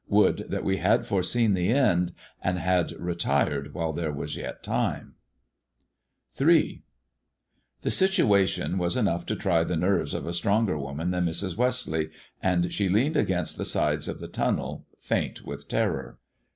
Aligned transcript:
Would 0.09 0.49
that 0.49 0.63
we 0.63 0.77
had 0.77 1.05
foreseen 1.05 1.53
the 1.53 1.69
end, 1.69 2.13
and 2.43 2.57
had 2.57 2.93
retired 2.93 3.75
while 3.75 3.93
there 3.93 4.11
was 4.11 4.35
yet 4.35 4.63
time! 4.63 5.13
Ill 6.39 6.47
THE 7.83 7.91
situation 7.91 8.79
was 8.79 8.97
enough 8.97 9.27
to 9.27 9.35
try 9.35 9.63
the 9.63 9.77
nerves 9.77 10.15
of 10.15 10.25
a 10.25 10.33
stronger 10.33 10.79
woman 10.79 11.11
than 11.11 11.25
Mrs. 11.25 11.55
Westleigh, 11.55 12.09
and 12.41 12.73
she 12.73 12.89
leaned 12.89 13.15
against 13.15 13.59
the 13.59 13.63
sides 13.65 14.07
of 14.07 14.17
the 14.19 14.27
tunnel 14.27 14.87
faint 14.97 15.45
with 15.45 15.67
terror. 15.67 16.17